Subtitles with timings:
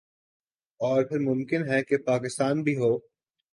[0.81, 2.91] اور پھر ممکن ہے کہ پاکستان بھی ہو